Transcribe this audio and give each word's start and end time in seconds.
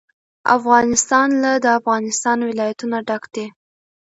افغانستان 0.57 1.27
له 1.43 1.51
د 1.63 1.65
افغانستان 1.79 2.37
ولايتونه 2.49 2.97
ډک 3.07 3.23
دی. 3.35 3.45